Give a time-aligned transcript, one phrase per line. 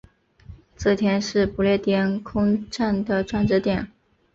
[0.75, 3.87] 这天是不列颠空战的转折点。